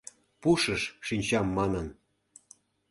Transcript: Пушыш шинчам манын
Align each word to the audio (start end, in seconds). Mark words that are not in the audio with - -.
Пушыш 0.41 0.83
шинчам 1.07 1.45
манын 1.57 1.87